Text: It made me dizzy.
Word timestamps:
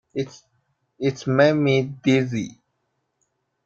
It 1.03 1.27
made 1.27 1.53
me 1.53 1.83
dizzy. 1.83 2.59